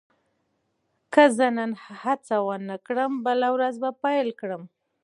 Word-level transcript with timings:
که 1.13 1.23
زه 1.37 1.47
نن 1.57 1.71
هڅه 2.01 2.35
ونه 2.45 2.75
کړم، 2.85 3.11
بله 3.25 3.47
ورځ 3.55 3.75
به 3.83 3.89
پیل 4.03 4.29
کړم. 4.39 4.63